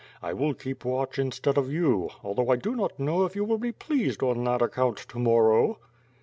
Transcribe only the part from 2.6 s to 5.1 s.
not know if you will be pleased on that account